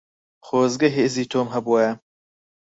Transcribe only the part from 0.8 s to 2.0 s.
هێزی تۆم هەبوایە.